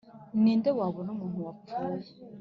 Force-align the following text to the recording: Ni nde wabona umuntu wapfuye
Ni 0.41 0.53
nde 0.57 0.69
wabona 0.77 1.09
umuntu 1.15 1.39
wapfuye 1.45 2.09